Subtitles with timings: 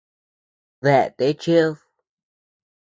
[0.83, 1.75] ¿Dea tee cheʼed?